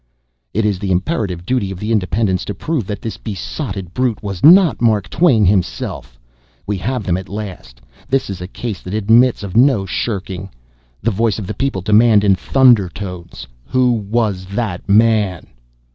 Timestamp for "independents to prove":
1.91-2.87